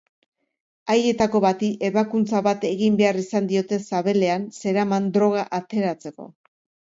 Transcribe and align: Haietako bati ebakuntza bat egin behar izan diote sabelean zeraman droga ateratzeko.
Haietako 0.91 1.41
bati 1.43 1.67
ebakuntza 1.89 2.41
bat 2.47 2.65
egin 2.69 2.97
behar 3.01 3.19
izan 3.23 3.49
diote 3.51 3.79
sabelean 3.91 4.49
zeraman 4.63 5.11
droga 5.19 5.47
ateratzeko. 5.59 6.27